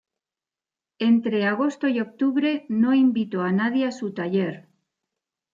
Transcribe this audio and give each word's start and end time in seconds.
Entre 0.97 1.45
agosto 1.45 1.87
y 1.87 1.99
octubre 1.99 2.65
no 2.69 2.95
invitó 2.95 3.41
a 3.43 3.51
nadie 3.51 3.85
a 3.85 3.91
su 3.91 4.15
taller. 4.15 4.67